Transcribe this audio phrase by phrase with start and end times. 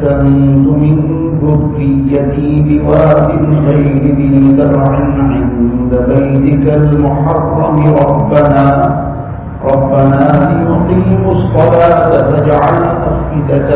[0.00, 0.96] أسكنت من
[1.42, 3.30] ذريتي بواد
[3.66, 4.92] غير ذي زرع
[5.32, 7.76] عند بيتك المحرم.
[8.04, 8.64] ربنا
[9.72, 12.76] ربنا ليقيموا الصلاة فاجعل
[13.10, 13.70] أفئدة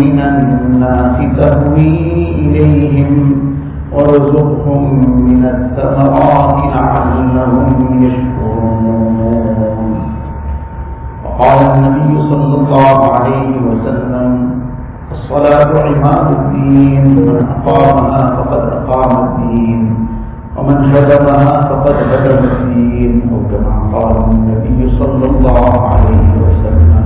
[0.00, 1.94] من الناس تهوي
[2.42, 3.12] إليهم
[3.92, 4.84] وارزقهم
[5.28, 9.18] من الثمرات لعلهم يشكرون.
[11.24, 14.57] وقال النبي صلى الله عليه وسلم
[15.28, 17.04] الصلاة عماد الدين.
[17.04, 20.08] من أقامها فقد أقام الدين.
[20.56, 23.30] ومن هدمها فقد هدم الدين.
[23.32, 26.97] أو كما قال النبي صلى الله عليه وسلم.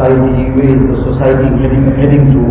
[0.00, 2.42] Society, where is the society heading, heading to.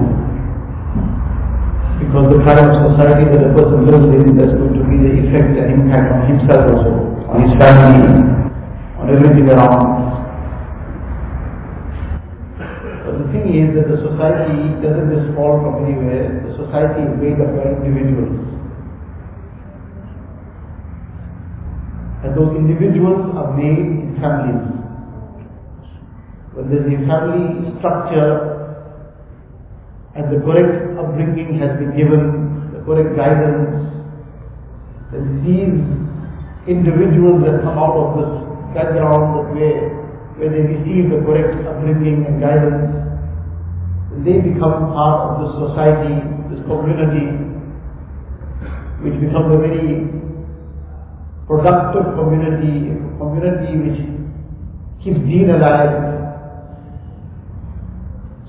[1.99, 5.11] Because the kind of society that a person lives in, that's going to be the
[5.25, 6.93] effect and impact on himself also,
[7.25, 8.05] on his family,
[9.01, 9.97] on everything around.
[13.05, 17.13] But the thing is that the society doesn't just fall from anywhere, the society is
[17.17, 18.45] made up by individuals.
[22.23, 24.78] And those individuals are made in families.
[26.59, 28.35] When there's a family structure
[30.11, 33.79] and the correct upbringing has been given, the correct guidance,
[35.15, 35.79] then these
[36.67, 38.31] individuals that come out of this
[38.75, 40.03] background that where,
[40.35, 42.91] where they receive the correct upbringing and guidance,
[44.27, 46.19] they become part of this society,
[46.51, 47.39] this community,
[48.99, 50.11] which becomes a very
[51.47, 53.99] productive community, a community which
[54.99, 56.08] keeps deen alive.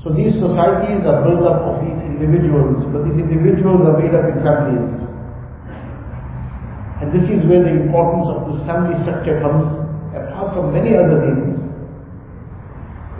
[0.00, 4.32] So these societies are built up of these individuals, but these individuals are made up
[4.32, 4.96] in families.
[7.04, 9.68] And this is where the importance of this family structure comes,
[10.16, 11.52] apart from many other things.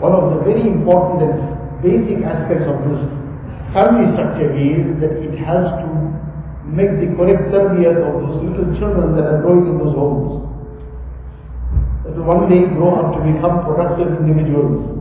[0.01, 1.37] One of the very important and
[1.85, 3.01] basic aspects of this
[3.77, 5.89] family structure is that it has to
[6.65, 10.49] make the correct tarbiyah of those little children that are growing in those homes.
[12.05, 15.00] That will one day grow up to become productive individuals.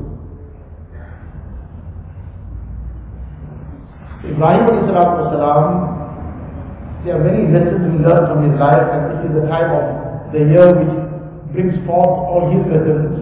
[4.41, 5.69] Ibrahim salam,
[7.05, 9.85] there are many lessons we learn from his life and this is the time of
[10.33, 10.97] the year which
[11.53, 13.21] brings forth all his lessons.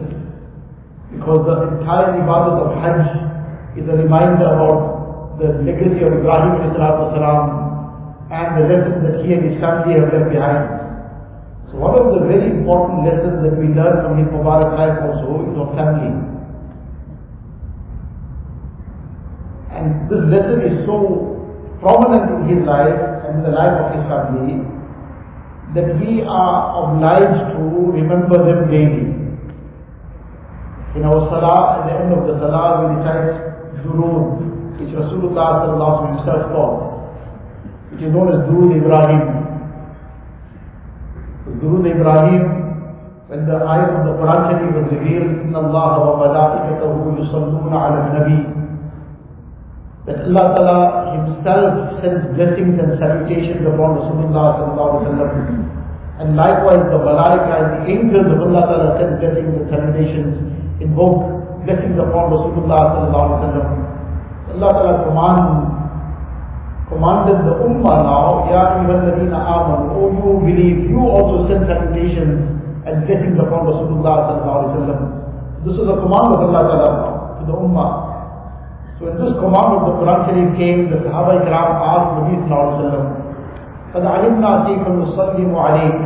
[1.11, 8.31] Because the entire ibadat of Hajj is a reminder about the legacy of Ibrahim salam
[8.31, 10.71] and the lessons that he and his family have left behind.
[11.75, 15.51] So one of the very important lessons that we learn from his Mubarak life also
[15.51, 16.38] is of family.
[19.89, 20.97] And this lesson is so
[21.81, 22.93] prominent in his life
[23.25, 24.61] and in the life of his family
[25.73, 27.61] that we are obliged to
[27.97, 29.17] remember them daily.
[30.93, 33.33] In our salah, at the end of the salah, we recite
[33.81, 34.45] durood,
[34.77, 35.65] which Rasulullah
[36.05, 36.77] himself taught,
[37.93, 39.25] which is known as Durood Ibrahim.
[41.65, 42.45] Durood Ibrahim,
[43.29, 48.68] when the ayat of the Quran Sharif was revealed, إِنَّ اللَّهَ وَمَلَائِكَتَهُ يُصَلُّونَ عَلَى النَّبِيِّ
[50.09, 50.81] that Allah Ta'ala
[51.21, 54.57] Himself sends blessings and salutations upon Rasulullah.
[56.19, 60.33] And likewise the Malaika and the angels of Allah Ta'ala send blessings and salutations,
[60.81, 61.29] invoke
[61.69, 63.13] blessings upon Rasulullah.
[63.13, 65.45] Allah Ta'ala command,
[66.89, 72.49] commanded the Ummah now, Ya Ayyuhalladina Aman, O you believe, you also send salutations
[72.89, 74.25] and blessings upon Rasulullah.
[75.69, 76.91] This is a command of Allah Ta'ala
[77.39, 78.08] to the Ummah.
[79.00, 82.74] So when this command of the Quran Sharif came, the Sahaba Ikram asked Nabi Sallallahu
[82.74, 83.06] Alaihi Wasallam,
[83.94, 85.98] قَدْ عَلِمْنَا كَيْفَ نُصَلِّمُ عَلَيْكَ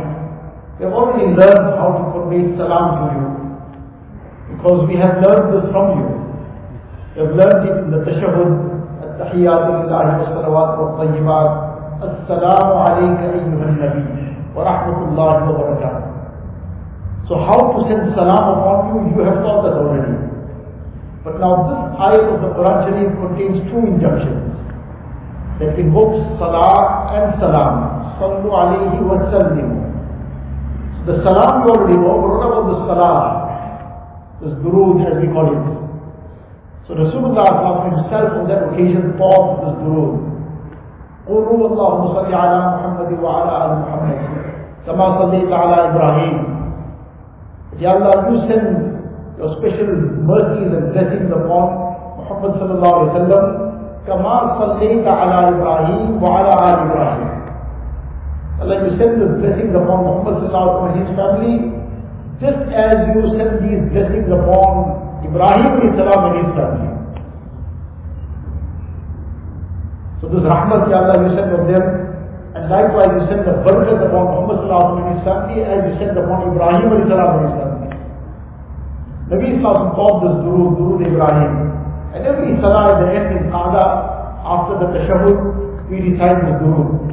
[0.78, 3.26] We have already learned how to convey salam to you.
[4.54, 6.08] Because we have learned this from you.
[7.14, 11.50] We have learned it in the tashahud, التحيات لله والصلوات والطيبات
[12.02, 14.04] السلام عليك أيها النبي
[14.56, 16.04] ورحمة الله وبركاته
[17.28, 20.16] So how to send salam upon you, you have taught that already.
[21.24, 24.48] But now this ayat of the Quran Sharif contains two injunctions
[25.58, 27.74] that invokes salah and salam.
[28.22, 29.78] Sallu alayhi wa sallimu.
[31.06, 33.16] So the salam you already know, but what about the salah?
[34.42, 35.64] This durood as we call it.
[36.86, 37.46] So Rasulullah
[37.90, 40.28] himself on that occasion taught this durood.
[41.28, 44.18] قولوا اللهم صل على محمد وعلى ال محمد
[44.88, 46.36] كما صليت على ابراهيم
[47.78, 48.91] Ya Allah, you send
[49.37, 49.89] your special
[50.29, 51.67] mercies and blessings upon
[52.21, 53.45] Muhammad sallallahu alaihi wasallam
[54.07, 57.31] kama sallaita ala Ibrahim wa ala al Ibrahim
[58.63, 61.55] Allah you send the blessings upon Muhammad sallallahu alaihi wasallam and his family
[62.43, 64.73] just as you send these blessings upon
[65.23, 66.91] Ibrahim salam and his family.
[70.19, 71.85] So this rahmat ya Allah you send on them
[72.53, 75.93] and likewise you send the barakat upon Muhammad sallallahu alaihi wasallam and his as you
[76.03, 77.72] send upon Ibrahim salam and his
[79.33, 81.53] Nabi Islam taught this durood, durood Ibrahim.
[82.13, 83.85] And every salah at the end in Qada,
[84.45, 87.09] after the tashahud, we recite this durood.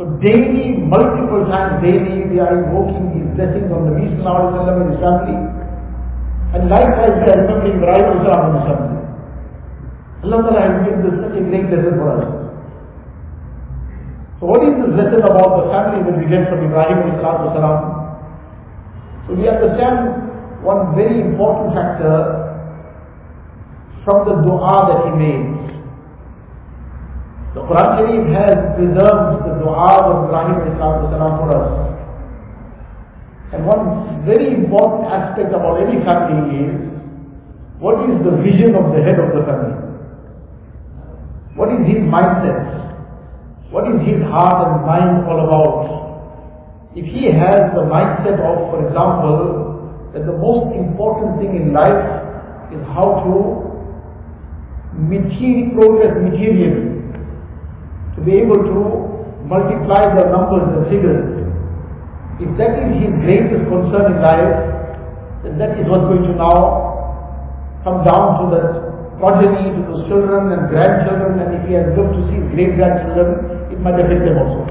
[0.00, 4.76] So daily, multiple times daily, we are invoking these blessings on Nabi Sallallahu Alaihi Wasallam
[4.80, 5.36] and his family.
[6.56, 9.00] And likewise, we are remembering Ibrahim Salam and his family.
[10.22, 12.24] Allah Ta'ala has given this such a great lesson for us.
[14.40, 17.80] So what is this lesson about the family that we get from Ibrahim Salam?
[19.28, 20.21] So we understand
[20.62, 22.42] one very important factor
[24.04, 25.46] from the dua that he made.
[27.54, 31.92] The Quran Sharif has preserved the dua of Ibrahim for us.
[33.52, 36.92] And one very important aspect about any family is
[37.78, 39.76] what is the vision of the head of the family?
[41.58, 42.62] What is his mindset?
[43.70, 46.94] What is his heart and mind all about?
[46.96, 49.61] If he has the mindset of, for example,
[50.12, 52.04] that the most important thing in life
[52.72, 53.34] is how to
[54.92, 57.00] material, progress materially,
[58.16, 58.78] to be able to
[59.48, 61.24] multiply the numbers and figures.
[62.40, 64.52] If that is his greatest concern in life,
[65.44, 68.62] then that is what's going to now come down to the
[69.16, 73.72] progeny, to those children and grandchildren, and if he has lived to see great grandchildren,
[73.72, 74.68] it might affect them also.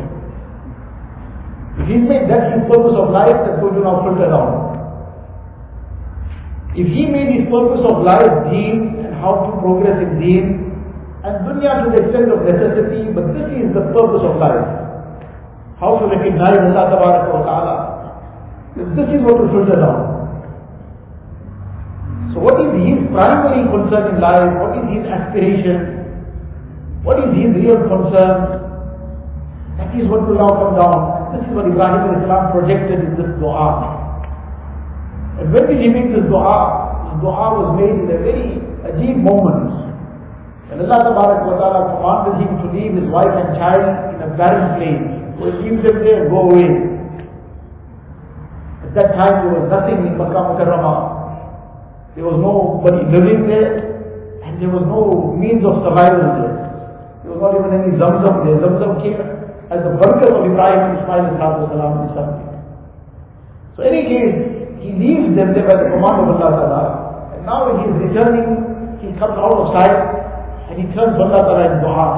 [1.81, 4.70] If he's made that his purpose of life, that's going to now filter down.
[6.71, 10.71] If he made his purpose of life deen and how to progress in deen,
[11.21, 14.65] and dunya to the extent of necessity, but this is the purpose of life.
[15.77, 17.75] How to recognize Allah Ta'ala.
[18.79, 20.21] This is what will filter down.
[22.33, 24.49] So what is his primary concern in life?
[24.63, 26.01] What is his aspiration?
[27.03, 28.63] What is his real concern?
[29.75, 31.35] That is what will now come down.
[31.35, 34.00] This is what Ibrahim Islam projected in this dua.
[35.41, 37.09] And when he make this dua?
[37.09, 39.73] This dua was made in a very ajib moment.
[40.69, 44.77] And Allah wa Ta'ala commanded him to leave his wife and child in a barren
[44.77, 45.01] place.
[45.41, 46.69] So he leave them there and go away.
[48.85, 51.21] At that time there was nothing in Makkah Mukarramah.
[52.13, 53.97] There was nobody living there,
[54.45, 56.55] and there was no means of survival there.
[57.25, 58.61] There was not even any Zamzam there.
[58.61, 59.17] Zamzam came
[59.73, 61.33] as the barakat of Ibrahim Ismail
[62.13, 62.51] something.
[63.75, 64.50] So any case,
[64.81, 66.83] he leaves them there by the command of Allah Ta'ala,
[67.37, 68.49] and now when he is returning,
[68.99, 69.97] he comes out of sight,
[70.69, 72.09] and he turns to Allah Ta'ala in dua.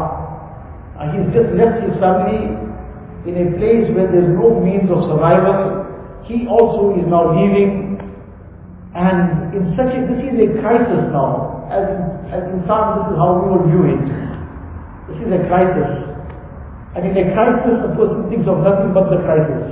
[1.04, 2.56] And he's just left his family
[3.28, 5.84] in a place where there's no means of survival.
[6.24, 7.94] He also is now leaving
[8.94, 11.66] and in such a, this is a crisis now.
[11.74, 11.82] As,
[12.30, 14.06] as insan, this is how we will view it.
[15.10, 15.92] This is a crisis.
[16.94, 19.66] And in a crisis, a person thinks of nothing but the crisis.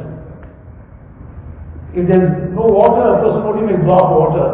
[1.91, 4.47] If there's no water, a person only makes dua for water.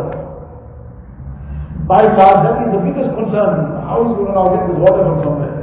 [1.86, 3.80] By far, that is the biggest concern.
[3.86, 5.58] How is going to now get this water from somewhere?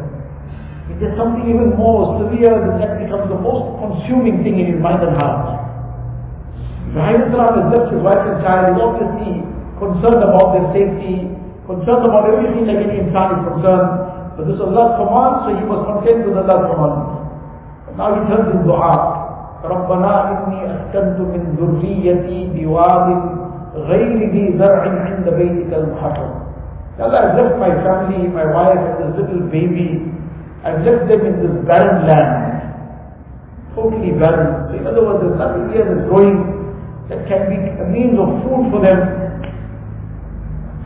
[0.89, 4.81] If there's something even more severe, then that becomes the most consuming thing in his
[4.81, 5.65] mind and heart.
[6.95, 9.33] Ibrahim has left his wife and child, he's obviously
[9.83, 11.27] concerned about their safety,
[11.67, 13.91] concerned about everything like any insan is concerned.
[14.39, 16.97] But this is Allah's command, so he was content with Allah's command.
[17.91, 19.14] And now he turns in dua.
[19.64, 23.08] ربنا إني أسكنت من ذريتي بواد
[23.76, 26.32] غير ذي زرع عند بيتك المحرم.
[27.00, 30.12] Allah, I've left my family, my wife and this little baby.
[30.68, 32.60] I've left them in this barren land.
[33.72, 34.68] Totally barren.
[34.68, 36.60] So in other words, there's nothing here that's growing
[37.08, 39.00] that can be a means of food for them.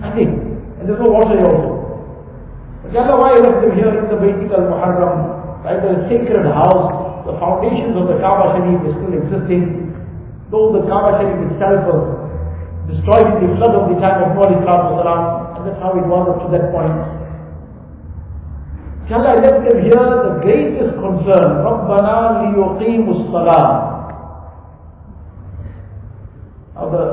[0.06, 0.62] Nothing.
[0.78, 1.72] And there's no water here also.
[2.86, 7.07] But Allah, why you left them here in the Baitik al-Muharram, right, the sacred house,
[7.28, 9.64] the foundations of the Kaaba Sharif is still existing,
[10.52, 12.02] though the Kaaba Sharif itself was
[12.90, 14.82] destroyed in the flood of the time of Noah Islam,
[15.56, 17.24] and that's how it was up to that point.
[19.14, 21.50] Allah left them here the greatest concern.
[21.62, 23.70] رَبَّنَا لِيُقِيمُوا الصَّلَاةِ
[26.74, 27.06] Now the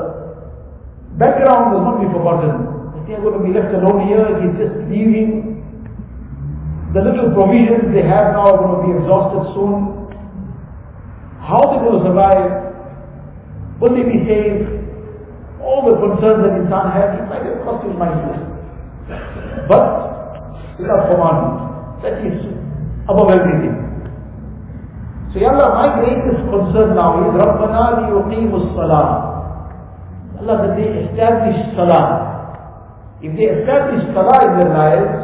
[1.21, 2.97] background must not be forgotten.
[2.97, 5.61] If they are going to be left alone here, he's just leaving.
[6.95, 9.94] The little provisions they have now are going to be exhausted soon.
[11.46, 12.74] How they will survive?
[13.78, 14.66] Will they behave?
[15.62, 18.18] All the concerns that insan has, he might have crossed his mind.
[19.70, 19.82] But
[20.82, 21.54] Allah's commandment,
[22.02, 22.38] that is
[23.06, 23.78] above everything.
[25.30, 29.06] So Ya Allah, my greatest concern now is Rabbana liyuqimus salah.
[30.42, 32.06] Allah that they establish salah.
[33.22, 35.14] If they establish salah in their lives,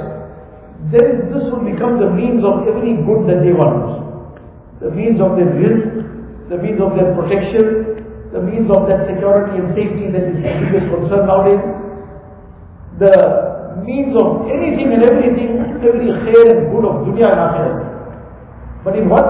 [0.95, 4.02] then this will become the means of every good that they want
[4.82, 7.98] The means of their rizq, the means of their protection,
[8.32, 11.64] the means of that security and safety that is the biggest concern nowadays.
[13.00, 13.16] The
[13.88, 17.78] means of anything and everything, every khair and good of dunya and akhirat.
[18.84, 19.26] But in what?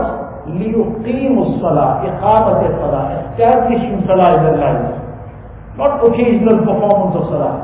[0.48, 4.96] لِيُقِيمُ الصَّلَاةِ إِقَامَةِ الصَّلَاةِ Establishing salah in their lives.
[5.76, 7.56] Not occasional performance of salah.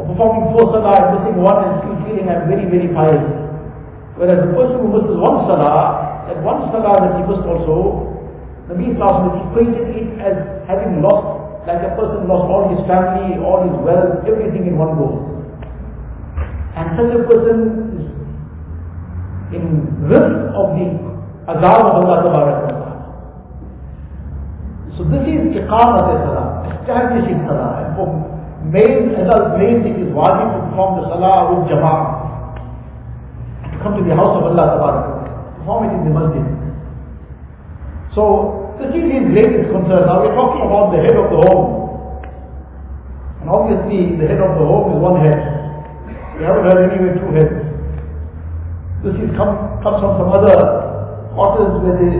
[0.00, 3.22] Or performing four salah and missing one and still feeling I'm very, very pious.
[4.16, 8.11] Whereas the person who misses one salah, that one salah that he missed also,
[8.65, 13.61] Nabi Sallallahu equated it as having lost, like a person lost all his family, all
[13.61, 15.21] his wealth, everything in one go.
[16.73, 17.57] And such a person
[17.93, 18.05] is
[19.53, 19.63] in
[20.09, 20.85] risk of the
[21.45, 22.55] azab of Allah Ta'ala.
[24.97, 27.85] So this is iqamat salah, establishing salah.
[27.85, 28.07] And for
[28.65, 32.09] male, adult males, it is wajib to perform the salah with jama'ah.
[33.69, 35.14] To come to the house of Allah Ta'ala.
[35.65, 36.13] In the.
[38.13, 40.05] So, this is his greatest concern.
[40.05, 42.21] Now we're talking about the head of the home.
[43.41, 45.41] And obviously, the head of the home is one head.
[46.37, 47.57] We haven't heard anywhere two heads.
[49.01, 50.53] This is come, comes from some other
[51.33, 52.13] quarters where they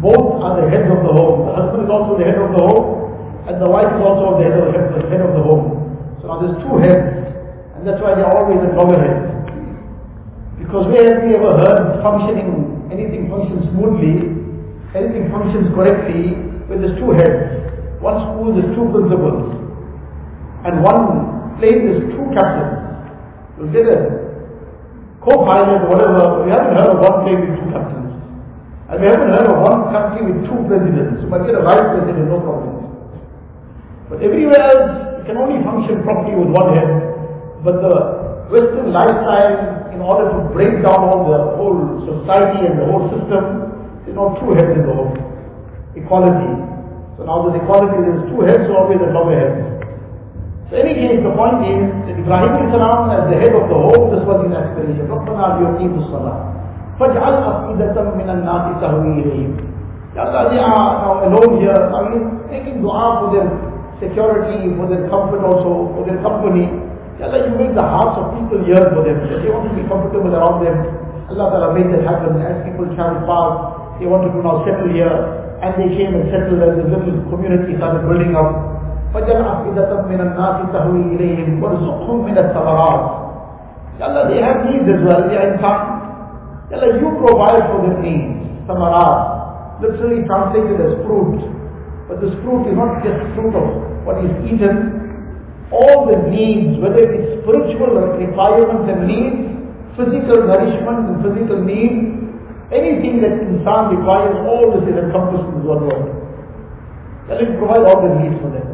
[0.00, 1.52] both are the heads of the home.
[1.52, 4.48] The husband is also the head of the home, and the wife is also the
[4.48, 5.64] head of the, head, the head of the home.
[6.24, 7.12] So now there's two heads,
[7.76, 9.31] and that's why they're always at loggerheads.
[10.72, 14.24] Because where have we ever heard functioning, anything functions smoothly,
[14.96, 16.32] anything functions correctly,
[16.64, 18.00] when there's two heads.
[18.00, 19.52] One school, there's two principals.
[20.64, 22.88] And one plane, there's two captains.
[23.60, 24.00] You'll get a
[25.20, 26.48] co-pilot, whatever.
[26.48, 28.16] We haven't heard of one plane with two captains.
[28.88, 31.20] And we haven't heard of one country with two presidents.
[31.20, 32.72] You might get a vice president, no problem.
[34.08, 36.96] But everywhere else, it can only function properly with one head.
[37.60, 38.21] But the
[38.53, 43.43] Western lifestyle, in order to break down all the whole society and the whole system,
[44.05, 45.13] there's no two heads in the home.
[45.97, 46.53] Equality.
[47.17, 49.77] So now there's equality, there's two heads, so always a lower head.
[50.69, 53.79] So any case, the point is that Ibrahim is around as the head of the
[53.87, 55.07] home, this was his aspiration.
[55.07, 56.37] رَبَّنَا لِيُقِيمُ الصَّلَاةِ
[56.99, 59.53] فَاجْعَلْ أَفْئِدَةً مِنَ النَّاسِ تَهْوِي إِلَيْهِمْ
[60.17, 61.77] Ya Allah, they are now alone here.
[61.77, 63.47] I mean, making dua for their
[64.01, 66.65] security, for their comfort also, for their company.
[67.21, 69.17] Ya Allah, you make the hearts of people yearn for them.
[69.25, 70.77] They want to be comfortable around them.
[71.33, 72.37] Allah Ta'ala made that happen.
[72.45, 75.09] As people travel far, they wanted to now settle here.
[75.59, 78.53] And they came and settled and the little community started building up.
[79.15, 83.03] فَجَلْ أَفْئِدَةً مِنَ النَّاسِ تَهْوِي إِلَيْهِمْ وَارْزُقْهُمْ مِنَ الثَّمَرَاتِ
[83.97, 85.25] Ya Allah, they have needs as well.
[85.25, 85.83] They are in time.
[86.69, 88.37] Ya Allah, you provide for their needs.
[88.69, 89.81] Samarat.
[89.81, 91.39] Literally translated as fruit.
[92.05, 93.65] But this fruit is not just fruit of
[94.05, 95.00] what is eaten.
[95.71, 99.39] All the needs, whether it's spiritual requirements and needs,
[99.99, 102.17] physical nourishment and physical needs,
[102.71, 106.05] anything that insan requires, all this is encompassed in this one word.
[107.27, 108.67] Allah will provide all the needs for them.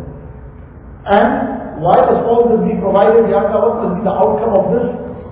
[1.10, 3.26] And why does all this be provided?
[3.28, 4.88] Ya Allah, what must be the outcome of this?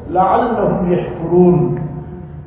[0.10, 1.58] لَعَلَّهُمْ يَشْكُرُونَ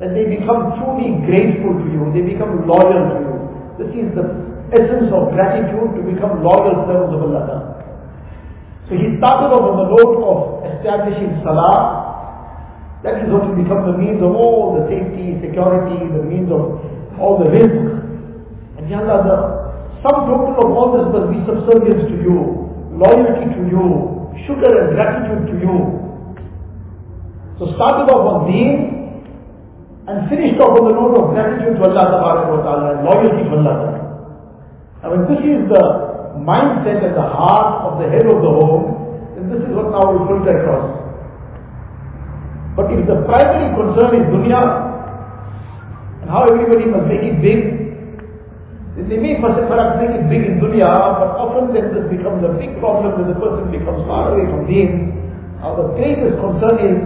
[0.03, 3.35] That they become truly grateful to you, they become loyal to you.
[3.79, 4.27] This is the
[4.75, 7.68] essence of gratitude to become loyal servants of Allah.
[8.90, 12.10] so he started off on the note of establishing salah.
[13.06, 16.74] That is what will become the means of all the safety, security, the means of
[17.14, 17.70] all the rizq.
[17.70, 19.38] And Ya Allah, the
[20.02, 22.66] sum total of all this must be subservience to you,
[22.98, 23.86] loyalty to you,
[24.42, 25.76] shukr and gratitude to you.
[27.62, 29.22] So started off on deen
[30.10, 33.78] and finished off on the note of gratitude to Allah Ta'ala and loyalty to Allah.
[34.98, 35.84] I mean, this is the
[36.50, 38.84] mindset at the heart of the head of the home,
[39.34, 41.00] then this is what now we filter across.
[42.74, 44.62] But if the primary concern is dunya,
[46.22, 47.60] and how everybody must make it big,
[48.96, 52.52] then they may perhaps make it big in dunya, but often then this becomes a
[52.58, 55.10] big problem when the person becomes far away from deen,
[55.60, 56.96] Now the greatest concern is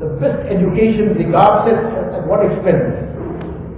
[0.00, 1.76] the best education regardless
[2.16, 3.04] at what expense.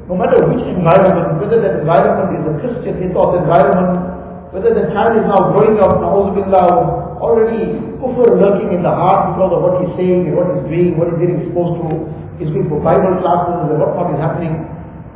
[0.07, 4.10] No matter which environment, whether that environment is a Christian ethos environment,
[4.51, 9.53] whether the child is now growing up, na'uzubillah, already kufr lurking in the heart because
[9.55, 12.11] of what he's saying and what he's doing, what he's getting exposed to,
[12.43, 14.67] he's going for Bible classes and what not is happening.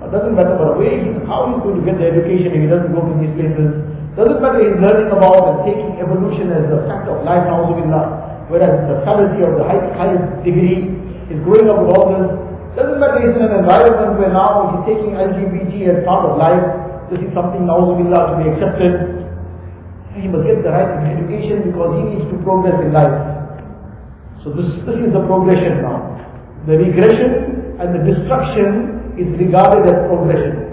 [0.04, 2.70] It doesn't matter but where he, how he's going to get the education if he
[2.70, 3.72] doesn't go to these places.
[4.14, 8.86] Doesn't matter he's learning about and taking evolution as the fact of life, na'uzubillah, whereas
[8.86, 10.94] the fallacy of the highest, highest degree
[11.32, 12.26] is growing up with all this.
[12.78, 16.62] Doesn't matter he's in an environment where now he's taking LGBT as part of life.
[17.10, 19.23] This is something, na'uzubillah, to be accepted.
[20.14, 23.34] He must get the right education because he needs to progress in life.
[24.46, 26.14] So this, this is the progression now.
[26.70, 30.70] The regression and the destruction is regarded as progression.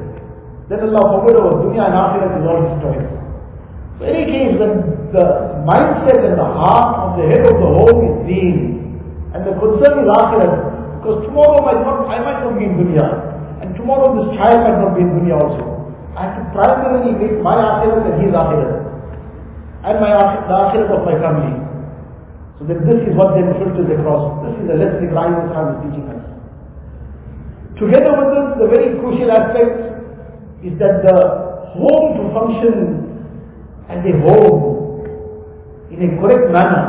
[0.70, 3.08] Then Allah forbid our dunya and akhirat is all destroyed.
[3.98, 4.70] So in any case, the,
[5.10, 5.26] the
[5.66, 8.58] mindset and the heart of the head of the home is deen.
[9.34, 10.54] And the concern is akhirat.
[11.02, 13.08] Because tomorrow might not, I might not be in dunya.
[13.66, 15.96] And tomorrow this child might not be in dunya also.
[16.14, 18.91] I have to primarily make my akhirat and his akhirat
[19.82, 21.58] and my the akhirat of my family.
[22.62, 24.46] So that this is what then the cross.
[24.46, 26.22] This is the lesson Ibrahim Islam is teaching us.
[27.82, 29.74] Together with this, the very crucial aspect
[30.62, 31.18] is that the
[31.74, 32.76] home to function
[33.90, 34.72] as a home
[35.90, 36.86] in a correct manner.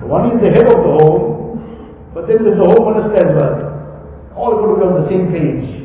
[0.00, 3.30] So one is the head of the home, but then there's the home minister as
[3.38, 3.54] well.
[4.34, 5.82] All going to be on the same page.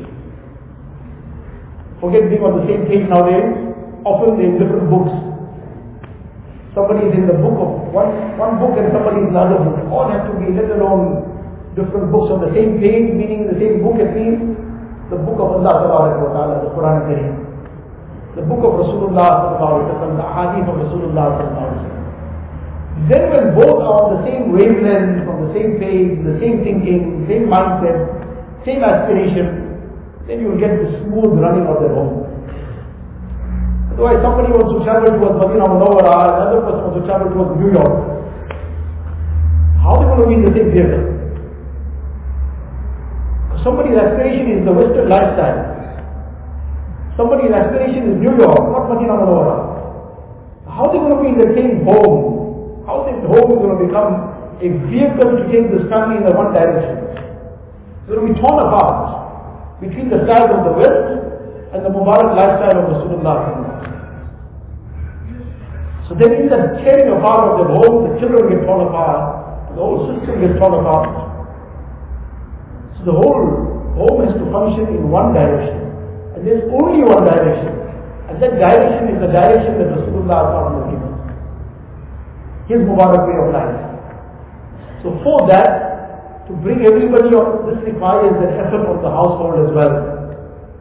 [2.02, 3.54] Forget being on the same page nowadays.
[4.02, 5.14] Often in different books.
[6.78, 8.06] Somebody is in the book of one,
[8.38, 9.82] one book and somebody is in another book.
[9.90, 11.26] All have to be let alone
[11.74, 14.46] different books on the same page, meaning the same book at least.
[15.10, 17.34] The book of Allah Ta'ala, the Quran Kareem.
[18.38, 21.26] The book of Rasulullah the Hadith of Rasulullah
[23.10, 27.26] Then when both are on the same wavelength, on the same page, the same thinking,
[27.26, 28.06] same mindset,
[28.62, 29.82] same aspiration,
[30.30, 32.27] then you will get the smooth running of their home.
[33.98, 37.50] Otherwise, somebody wants to travel towards Medina Munawwara, uh, another person wants to travel towards
[37.58, 37.94] New York.
[39.82, 41.02] How are they going to be in the same theater?
[43.66, 45.58] Somebody's aspiration is the Western lifestyle.
[47.18, 49.58] Somebody's aspiration is New York, not Medina Munawwara.
[50.70, 52.86] How are they going to be in the same home?
[52.86, 54.14] How is the home going to become
[54.62, 57.02] a vehicle to take this family in the one direction?
[58.06, 61.02] It's going to be torn apart between the styles of the West
[61.74, 63.67] and the Mubarak lifestyle of Rasulullah.
[66.08, 69.84] So then in the tearing apart of the home, the children get torn apart, the
[69.84, 71.04] whole system gets torn apart.
[72.96, 73.44] So the whole
[73.92, 75.84] home has to function in one direction.
[76.32, 77.76] And there's only one direction.
[78.32, 81.12] And that direction is the direction that Rasulullah has given.
[82.72, 83.76] His Mubarak way of life.
[85.04, 89.70] So for that, to bring everybody on, this requires an effort of the household as
[89.76, 89.92] well.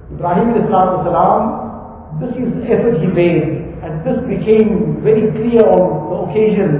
[0.07, 6.16] Ibrahim salam, this is the effort he made and this became very clear on the
[6.28, 6.70] occasion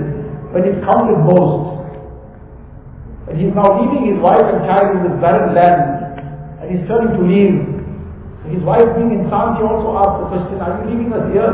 [0.53, 1.83] when it counted most.
[3.29, 5.83] And he's now leaving his wife and child in this barren land,
[6.61, 7.57] and he's turning to leave.
[8.45, 11.53] And his wife being in Santi also asked the question, are you leaving us here?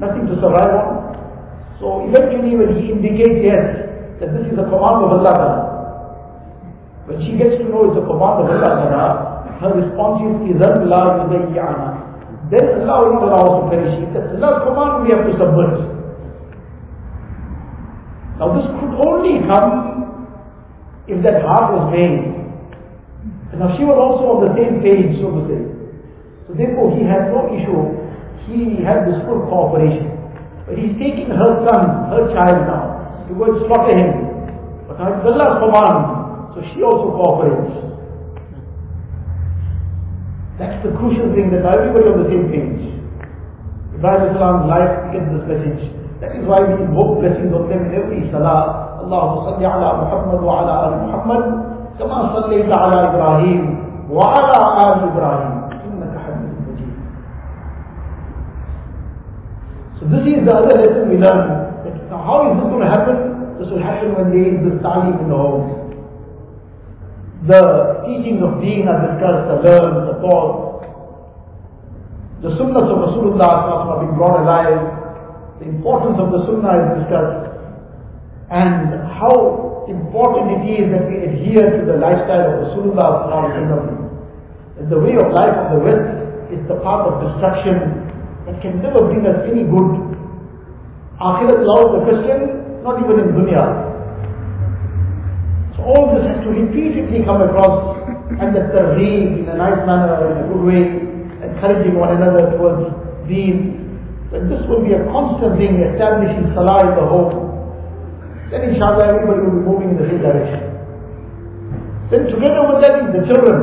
[0.00, 0.88] Nothing to survive on?
[1.78, 3.64] So eventually when he indicates yes,
[4.20, 5.72] that this is a command of Allah
[7.06, 11.02] when she gets to know it's a command of Allah her response is, إِذَنْ لَا
[11.22, 11.95] يُضَيِّعَنَا
[12.51, 13.95] then Allah will allow us to perish.
[14.07, 15.73] If that's Allah's command, we have to submit.
[18.39, 19.71] Now this could only come
[21.09, 21.91] if that heart was.
[23.51, 25.61] And now she was also on the same page, so to say.
[26.45, 27.97] So therefore he had no issue.
[28.47, 30.13] He had this full cooperation.
[30.63, 31.81] But he's taking her son,
[32.13, 34.11] her child now, to go and slaughter him.
[34.87, 35.99] But now it's Allah's command.
[36.55, 37.96] So she also cooperates
[40.77, 43.01] that's the crucial thing, that everybody on the same page.
[43.97, 45.89] Ibrahim Islam's life gets this message.
[46.21, 49.01] That is why we invoke blessings of them in every salah.
[49.01, 51.41] Allahumma salli ala Muhammad wa ala ali Muhammad,
[51.97, 53.61] kama salli ala Ibrahim
[54.05, 55.53] wa ala ali Ibrahim.
[59.97, 61.73] So this is the other lesson we learn.
[62.13, 63.17] Now how is this going to happen?
[63.57, 65.73] This will happen when there is this ta'lim in the home.
[67.49, 67.61] The
[68.05, 70.66] teachings of deen are discussed, are learned, are taught,
[72.41, 74.77] the sunnahs of Rasulullah are being brought alive.
[75.57, 77.49] The importance of the sunnah is discussed.
[78.53, 83.25] And how important it is that we adhere to the lifestyle of Rasulullah
[84.77, 88.05] and the way of life of the West is the path of destruction
[88.45, 90.13] that can never bring us any good.
[91.17, 92.39] Akhirat allows the question,
[92.85, 93.65] not even in dunya.
[95.75, 97.97] So all this has to repeatedly come across
[98.37, 100.83] and the targheeb in a nice manner, in a good way,
[101.57, 102.85] encouraging one another towards
[103.25, 103.77] deen,
[104.29, 107.47] then this will be a constant thing, establishing salah in the home.
[108.53, 110.61] Then inshallah everybody will be moving in the same direction.
[112.13, 113.57] Then together with that is the children.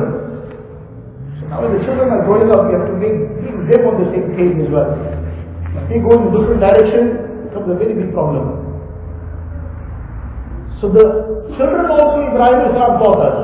[1.37, 3.17] So now when the children are growing up, we have to make,
[3.65, 4.93] them on the same page as well.
[4.93, 8.61] If they go in a different direction, it becomes a very big problem.
[10.81, 11.05] So the
[11.57, 13.37] children also Ibrahim Islam taught us.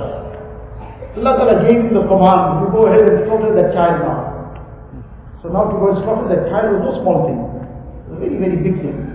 [1.18, 4.21] Allah Ta'ala gave him the command, you go ahead and slaughter that child now.
[5.42, 7.42] So now to go and that child was no small thing.
[7.42, 9.12] It was a very, very big thing.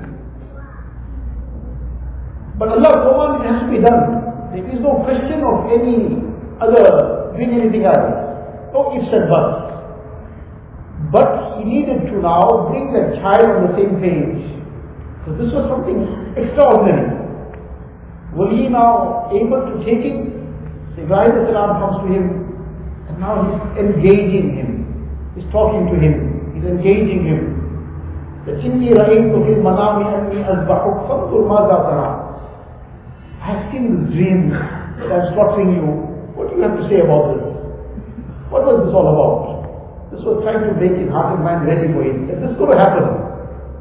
[2.59, 4.51] But Allah's command it has to be done.
[4.51, 6.19] There is no question of any
[6.59, 8.11] other doing anything else.
[8.75, 9.71] No ifs and buts.
[11.15, 14.43] But he needed to now bring that child on the same page.
[15.29, 17.23] So this was something extraordinary.
[18.35, 20.19] Will he now able to take it?
[20.99, 22.25] So Ibrahim comes to him
[23.09, 24.76] and now he's engaging him
[25.46, 26.54] He's talking to him.
[26.56, 27.42] He's engaging him.
[28.48, 32.10] إني رأيت في المنام أني أذبحك فانظر ماذا ترى.
[33.42, 35.86] I have seen this dream that I'm slaughtering you.
[36.34, 37.44] What do you have to say about this?
[38.50, 40.12] What was this all about?
[40.12, 42.18] This was trying to make his heart and mind ready for it.
[42.28, 43.06] That this is going to happen.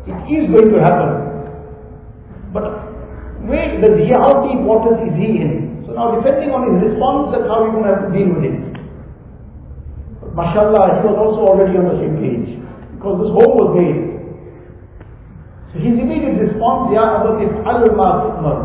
[0.06, 1.10] It is going to happen.
[2.52, 2.64] But
[3.48, 5.84] where does he, how deep waters is he in?
[5.88, 8.44] So now depending on his response, that's how we're going to have to deal with
[8.46, 8.63] it.
[10.35, 12.59] Mashallah, he was also already on the same page.
[12.99, 13.99] Because this home was made.
[15.71, 18.59] So his immediate response, Ya Abba if'al ma tu'mar.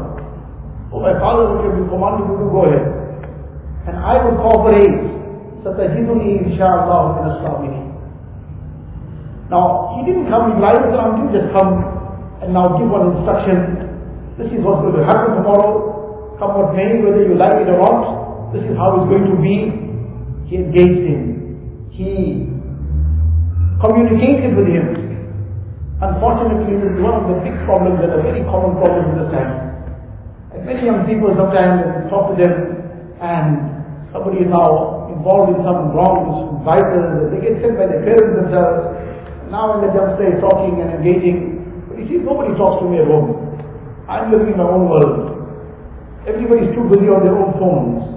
[0.90, 2.86] Oh my father, you have been commanded to go ahead.
[3.86, 4.98] And I will cooperate.
[5.62, 7.86] Satajiduni insha'Allah min as-sabirin.
[9.50, 11.82] Now, he didn't come, Ibrahim didn't just come
[12.42, 13.86] and now give one instruction.
[14.38, 16.34] This is what's going to happen tomorrow.
[16.38, 18.54] Come what may, whether you like it or not.
[18.54, 19.54] This is how it's going to be.
[20.48, 21.39] He engaged him.
[22.00, 22.48] He
[23.76, 24.88] communicated with him.
[26.00, 29.28] Unfortunately, this is one of the big problems and a very common problem in this
[29.36, 29.84] time.
[30.56, 32.56] And many young people sometimes talk to them
[33.20, 33.84] and
[34.16, 38.96] somebody is now involved in some wrongs, vices, they get sent by their parents themselves.
[39.52, 43.04] Now when the youngster is talking and engaging, but you see, nobody talks to me
[43.04, 43.60] at home.
[44.08, 45.36] I'm living in my own world.
[46.24, 48.08] Everybody's too busy on their own phones.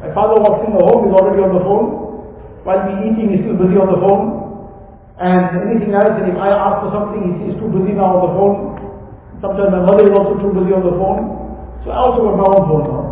[0.00, 2.05] My father walks in the home, he's already on the phone.
[2.66, 4.42] While we're eating, he's still busy on the phone.
[5.22, 8.32] And anything else, and if I ask for something, he's too busy now on the
[8.34, 8.56] phone.
[9.38, 11.46] Sometimes my mother is also too busy on the phone.
[11.86, 13.04] So I also got my own phone now.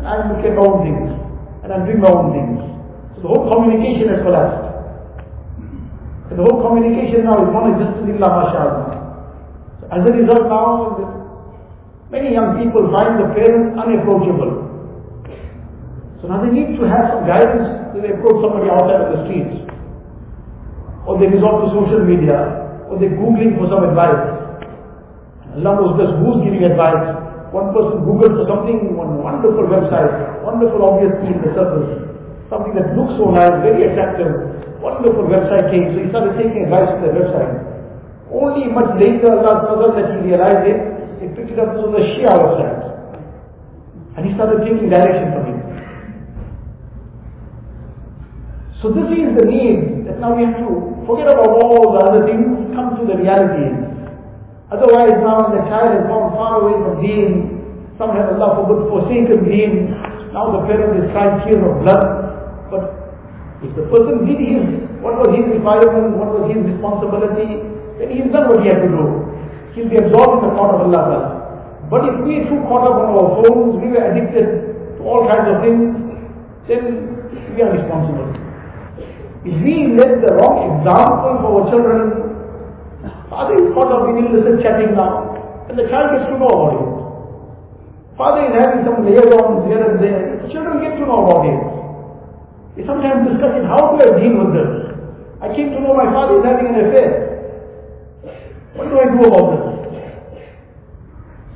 [0.00, 1.12] And I'm looking at my own things.
[1.60, 2.56] And I'm doing my own things.
[3.20, 4.64] So the whole communication has collapsed.
[6.32, 8.96] The whole communication now is non-existent illa mashallah.
[9.78, 10.96] So as a result now,
[12.08, 14.66] many young people find the parents unapproachable.
[16.20, 19.66] So now they need to have some guidance they approach somebody outside of the streets.
[21.06, 22.38] Or they resort to social media,
[22.90, 24.22] or they're Googling for some advice.
[25.56, 27.24] Allah knows best who's giving advice.
[27.54, 31.88] One person Googled for something, one wonderful website, wonderful obvious key in the surface,
[32.50, 34.34] something that looks so nice, very attractive,
[34.82, 37.54] wonderful website came, so he started taking advice from the website.
[38.28, 40.78] Only much later Allah that he realized it,
[41.22, 42.82] he picked it up, was a Shia website.
[44.18, 45.35] And he started taking direction
[48.84, 50.68] So this is the need that now we have to
[51.08, 52.44] forget about all the other things,
[52.76, 53.72] come to the reality.
[54.68, 57.56] Otherwise now the child has gone far away from deen,
[57.96, 59.96] some have Allah forbid forsaken deen,
[60.36, 62.04] now the parent is crying tears of blood.
[62.68, 62.84] But
[63.64, 64.64] if the person did his,
[65.00, 67.64] what was his requirement, what was his responsibility,
[67.96, 69.04] then he's done what he had to do.
[69.72, 71.88] He'll be absorbed in the court of Allah.
[71.88, 75.48] But if we too caught up on our phones, we were addicted to all kinds
[75.48, 75.96] of things,
[76.68, 76.84] then
[77.56, 78.45] we are responsible.
[79.46, 82.02] We let the wrong example for our children,
[83.30, 85.38] father is caught up in illicit chatting now,
[85.70, 86.90] and the child gets to know about it.
[88.18, 91.62] Father is having some liaisons here and there, the children get to know about it.
[92.74, 94.72] We sometimes discuss it, how do I deal with this?
[95.38, 97.10] I came to know my father is having an affair.
[98.74, 99.62] What do I do about this?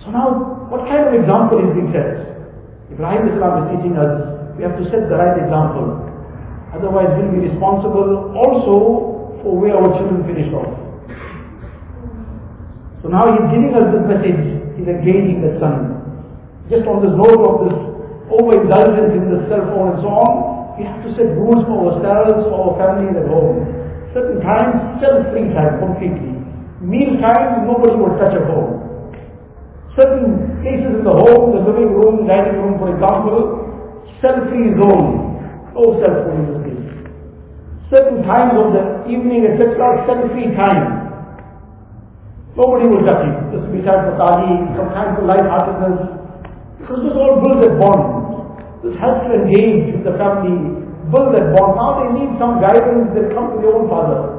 [0.06, 2.38] So now, what kind of example is being set?
[2.94, 4.14] Ibrahim Islam is teaching us,
[4.54, 6.09] we have to set the right example.
[6.74, 10.70] Otherwise, we'll be responsible also for where our children finish off.
[13.02, 14.40] So now he's giving us this message,
[14.76, 15.98] he's engaging the son.
[16.68, 17.76] Just on this note of this
[18.28, 20.32] overindulgence in the cell phone and so on,
[20.78, 23.66] we have to set rules for ourselves, for our families at home.
[24.14, 26.38] Certain times, cell-free time completely.
[26.84, 28.78] Meal time, nobody will touch a phone.
[29.98, 33.66] Certain places in the home, the living room, dining room, for example,
[34.22, 35.29] selfie zone.
[35.80, 36.84] In this place.
[37.88, 41.08] Certain times of the evening, etc., selfie time.
[42.52, 43.36] Nobody will touch it.
[43.48, 46.04] This will be time for tali, some time for lightheartedness.
[46.84, 48.04] Because this all builds that bond.
[48.84, 51.72] This helps to engage with the family, build that bond.
[51.80, 54.36] Now they need some guidance, they'll come to their own father.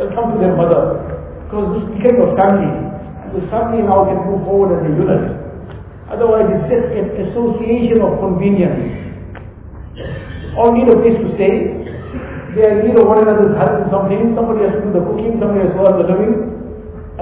[0.00, 0.96] They'll come to their mother.
[1.44, 2.72] Because this became a family.
[3.20, 5.28] And this family now can move forward as a unit.
[6.08, 8.96] Otherwise it's just an association of convenience.
[10.58, 11.54] All need a place to stay.
[12.56, 14.34] They need of one another's help in something.
[14.34, 16.34] Somebody has to do the cooking, somebody has to earn the living.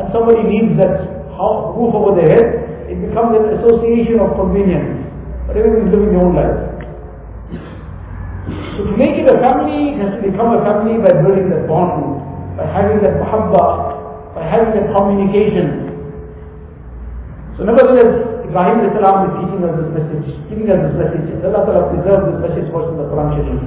[0.01, 2.49] And somebody needs that roof over their head.
[2.88, 5.05] It becomes an association of convenience.
[5.45, 6.57] But everybody is living their own life.
[8.79, 11.69] So to make it a family, it has to become a family by building that
[11.69, 15.93] bond, by having that muhabba, by having that communication.
[17.59, 21.29] So nevertheless, Ibrahim is teaching us this message, giving us this message.
[21.45, 23.61] Allah Ta'ala preserved this message for us in the Quran Sharif.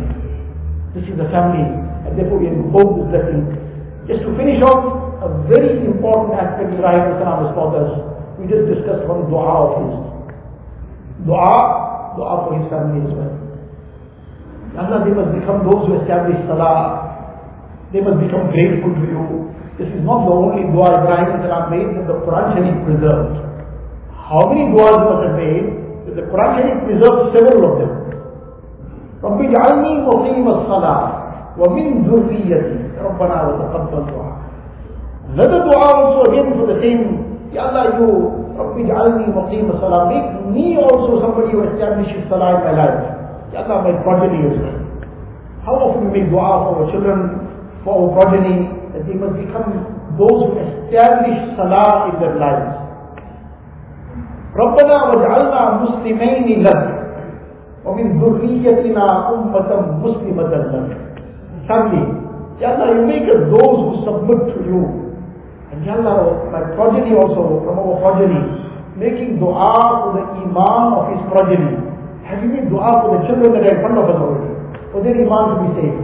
[0.98, 1.62] This is the family,
[2.10, 3.46] and therefore we invoke this blessing.
[4.10, 4.82] Just to finish off,
[5.22, 7.94] a very important aspect Ibrahim has taught us.
[8.42, 9.94] We just discussed one dua of his.
[11.30, 11.54] Dua,
[12.18, 13.34] dua for his family as well.
[14.82, 17.06] Allah, they must become those who establish salah.
[17.94, 19.24] They must become grateful to you.
[19.78, 21.38] This is not the only dua Ibrahim
[21.70, 23.51] made that the Quran Sharif preserved.
[24.31, 25.67] How many du'as must have made?
[26.07, 27.93] That the Quran Sharif preserved several of them.
[29.25, 31.03] رب اجعلني مقيم الصلاة
[31.59, 32.69] ومن ذريتي
[33.05, 34.35] ربنا وتقبل دعاء.
[35.35, 37.03] Another dua also again for the same,
[37.51, 38.07] Ya Allah you
[38.55, 40.03] رب اجعلني مقيم الصلاة.
[40.13, 43.03] Make me also somebody who establishes salah in my life.
[43.53, 44.79] Ya Allah my progeny as well.
[45.65, 47.19] How often we make dua for our children,
[47.83, 49.75] for our progeny, that they must become
[50.15, 52.80] those who establish salah in their lives.
[54.56, 56.84] ربنا واجعلنا مسلمين لك
[57.86, 59.70] ومن ذريتنا أمة
[60.04, 60.98] مسلمة لك
[61.70, 62.04] Family,
[62.60, 64.82] Ya Allah, you make us those who submit to you.
[65.72, 68.42] And Ya Allah, my progeny also, from our progeny,
[68.98, 69.72] making dua
[70.04, 71.80] for the iman of his progeny.
[72.28, 74.52] Have you made dua for the children that are in front of us already?
[74.92, 76.02] For their iman to be saved.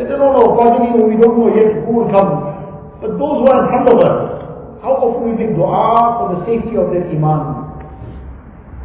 [0.00, 2.32] Let alone our progeny who we don't know yet who will come.
[3.04, 4.18] But those who are in front of us,
[4.82, 7.63] how often we make dua for the safety of their iman.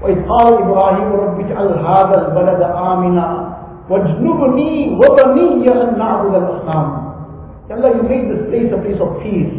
[0.01, 3.27] وإذ قال إبراهيم رب اجعل هذا البلد آمنا
[3.89, 7.09] واجنبني وبني أن نعبد الأصنام
[7.69, 9.53] Ya Allah, you make this place a place of peace.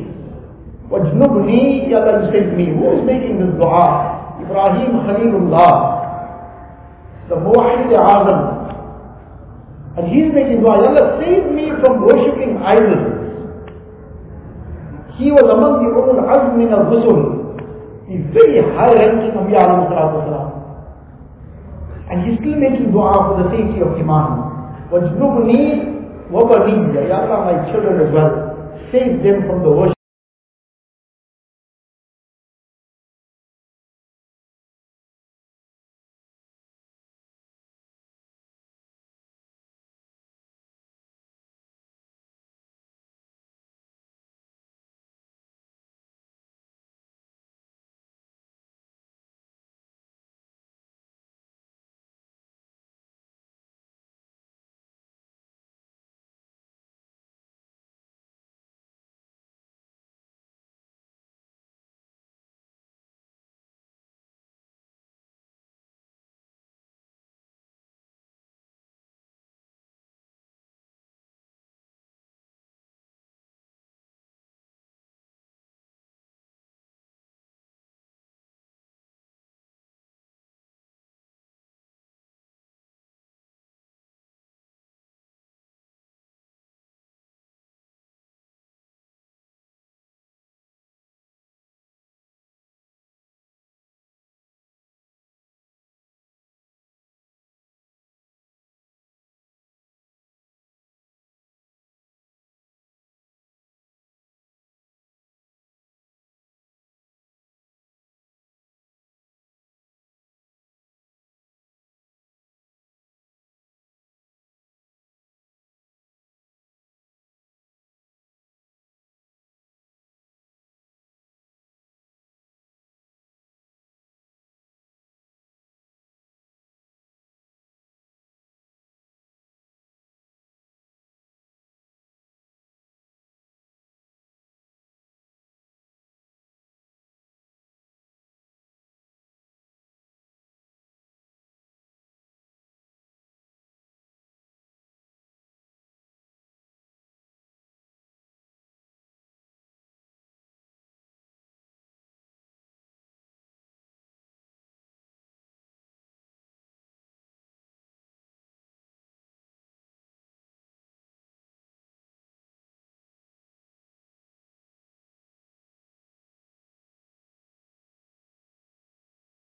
[0.91, 2.67] واجنبني, Ya Allah, you save me.
[2.75, 4.19] Who is making this dua?
[4.43, 5.71] Ibrahim Khalilullah,
[7.31, 8.41] the Muwahid Azam.
[9.95, 13.21] And he's making dua, Ya Allah, save me from worshipping idols.
[15.15, 17.50] He was among the ulul azm al-rusul.
[18.10, 20.48] He's very high ranking Anbiya alayhi salatu wasalam.
[22.10, 24.54] And he's still making dua for the safety of Iman.
[24.94, 28.34] وَجْنُبْنِي وَبَنِيَّ Ya Allah, my children as well.
[28.92, 29.99] Save them from the worship.